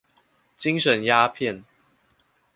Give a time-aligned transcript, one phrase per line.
[0.57, 1.63] 精神鴉片